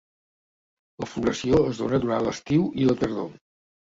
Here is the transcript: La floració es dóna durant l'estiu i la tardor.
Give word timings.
La 1.03 1.09
floració 1.09 1.59
es 1.73 1.81
dóna 1.83 2.01
durant 2.05 2.25
l'estiu 2.27 2.65
i 2.81 2.87
la 2.91 2.99
tardor. 3.03 3.29